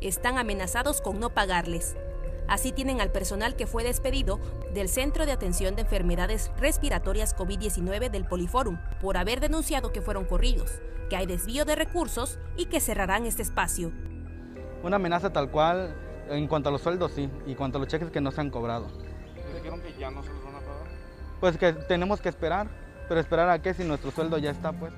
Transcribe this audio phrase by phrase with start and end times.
[0.00, 1.96] están amenazados con no pagarles.
[2.50, 4.40] Así tienen al personal que fue despedido
[4.74, 10.24] del Centro de Atención de Enfermedades Respiratorias COVID-19 del Poliforum por haber denunciado que fueron
[10.24, 13.92] corridos, que hay desvío de recursos y que cerrarán este espacio.
[14.82, 15.94] Una amenaza tal cual
[16.28, 18.40] en cuanto a los sueldos sí, y en cuanto a los cheques que no se
[18.40, 18.88] han cobrado.
[19.54, 20.88] ¿Dijeron que ya no se los van a pagar?
[21.38, 22.68] Pues que tenemos que esperar,
[23.08, 24.92] pero esperar a qué si nuestro sueldo ya está pues.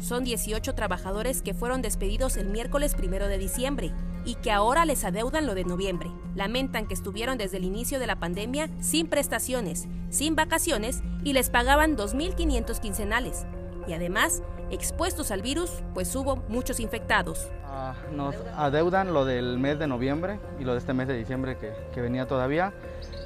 [0.00, 3.92] Son 18 trabajadores que fueron despedidos el miércoles primero de diciembre
[4.28, 6.10] y que ahora les adeudan lo de noviembre.
[6.34, 11.48] Lamentan que estuvieron desde el inicio de la pandemia sin prestaciones, sin vacaciones y les
[11.48, 13.46] pagaban 2.500 quincenales.
[13.86, 17.48] Y además, expuestos al virus, pues hubo muchos infectados.
[17.64, 21.56] Ah, nos adeudan lo del mes de noviembre y lo de este mes de diciembre
[21.56, 22.74] que, venía todavía.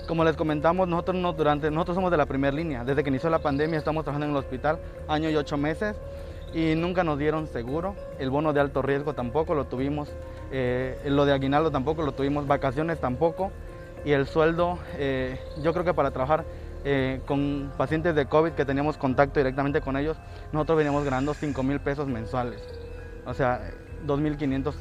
[0.07, 2.84] Como les comentamos, nosotros, no, durante, nosotros somos de la primera línea.
[2.84, 4.79] Desde que inició la pandemia estamos trabajando en el hospital,
[5.09, 5.97] año y ocho meses
[6.55, 7.95] y nunca nos dieron seguro.
[8.19, 10.11] El bono de alto riesgo tampoco lo tuvimos,
[10.52, 13.51] eh, lo de aguinaldo tampoco lo tuvimos, vacaciones tampoco.
[14.05, 16.44] Y el sueldo, eh, yo creo que para trabajar
[16.84, 20.17] eh, con pacientes de COVID que teníamos contacto directamente con ellos,
[20.53, 22.61] nosotros veníamos ganando 5 mil pesos mensuales,
[23.25, 23.70] o sea,
[24.06, 24.75] 2.500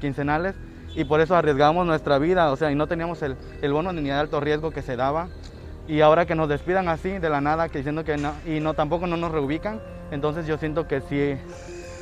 [0.00, 0.56] quincenales.
[0.94, 4.02] Y por eso arriesgábamos nuestra vida, o sea, y no teníamos el, el bono ni
[4.02, 5.28] de alto riesgo que se daba.
[5.86, 8.74] Y ahora que nos despidan así de la nada, que diciendo que no, y no
[8.74, 11.38] tampoco no nos reubican, entonces yo siento que sí,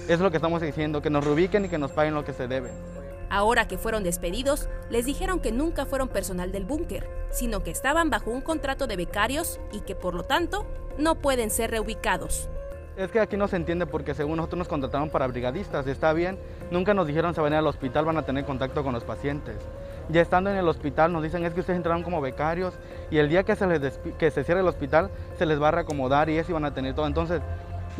[0.09, 2.47] es lo que estamos diciendo, que nos reubiquen y que nos paguen lo que se
[2.47, 2.71] debe.
[3.35, 8.09] Ahora que fueron despedidos, les dijeron que nunca fueron personal del búnker, sino que estaban
[8.09, 10.65] bajo un contrato de becarios y que por lo tanto
[10.99, 12.49] no pueden ser reubicados.
[12.97, 16.39] Es que aquí no se entiende porque según nosotros nos contrataron para brigadistas, está bien,
[16.71, 19.03] nunca nos dijeron se van a ir al hospital, van a tener contacto con los
[19.03, 19.57] pacientes.
[20.11, 22.75] Ya estando en el hospital nos dicen es que ustedes entraron como becarios
[23.11, 25.73] y el día que se, les que se cierre el hospital se les va a
[25.73, 27.09] reacomodar y eso y van a tener todo.
[27.09, 27.43] Entonces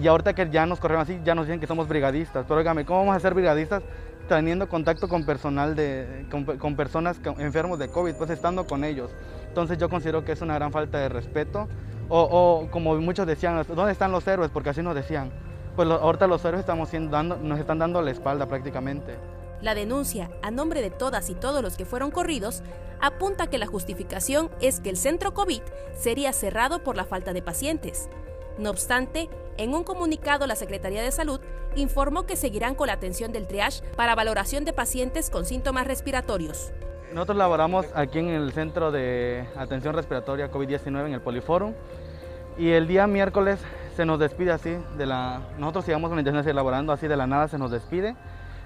[0.01, 2.45] y ahorita que ya nos corrieron así, ya nos dicen que somos brigadistas.
[2.47, 3.83] Pero oígame, ¿cómo vamos a ser brigadistas
[4.29, 9.11] teniendo contacto con personal de, con, personas enfermos de COVID, pues estando con ellos?
[9.49, 11.69] Entonces yo considero que es una gran falta de respeto.
[12.09, 14.51] O, como muchos decían, ¿dónde están los héroes?
[14.51, 15.31] Porque así nos decían.
[15.75, 19.17] Pues ahorita los héroes estamos siendo, dando, nos están dando la espalda prácticamente.
[19.61, 22.63] La denuncia, a nombre de todas y todos los que fueron corridos,
[23.01, 25.63] apunta que la justificación es que el centro COVID
[25.97, 28.09] sería cerrado por la falta de pacientes.
[28.59, 31.41] No obstante, en un comunicado la Secretaría de Salud
[31.77, 36.73] informó que seguirán con la atención del triage para valoración de pacientes con síntomas respiratorios.
[37.13, 41.75] Nosotros laboramos aquí en el Centro de Atención Respiratoria COVID-19 en el Poliforum
[42.59, 43.61] y el día miércoles
[43.97, 45.41] se nos despide así de la...
[45.59, 48.17] Nosotros sigamos con la intención de seguir laborando así de la nada se nos despide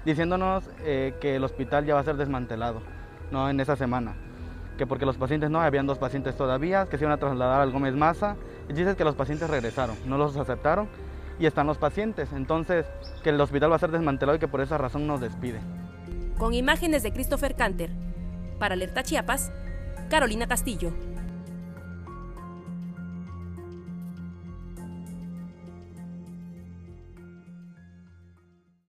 [0.05, 2.81] diciéndonos eh, que el hospital ya va a ser desmantelado
[3.31, 3.49] ¿no?
[3.49, 4.15] en esa semana
[4.79, 7.69] que porque los pacientes no, habían dos pacientes todavía, que se iban a trasladar al
[7.69, 8.37] Gómez Maza,
[8.69, 10.87] dices que los pacientes regresaron, no los aceptaron,
[11.37, 12.85] y están los pacientes, entonces
[13.21, 15.59] que el hospital va a ser desmantelado y que por esa razón nos despide.
[16.37, 17.91] Con imágenes de Christopher Canter,
[18.57, 19.51] para Alerta Chiapas,
[20.09, 20.93] Carolina Castillo.